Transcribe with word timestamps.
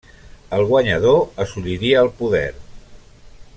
El 0.59 0.63
guanyador 0.71 1.19
assoliria 1.45 2.01
el 2.07 2.11
poder. 2.23 2.49